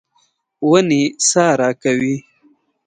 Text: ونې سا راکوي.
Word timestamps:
ونې 0.69 1.03
سا 1.29 1.45
راکوي. 1.61 2.15